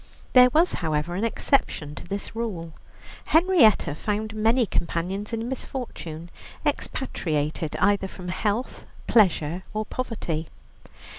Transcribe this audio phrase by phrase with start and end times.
[0.33, 2.73] There was, however, an exception to this rule.
[3.25, 6.31] Henrietta found many companions in misfortune,
[6.65, 10.47] expatriated either from health, pleasure, or poverty.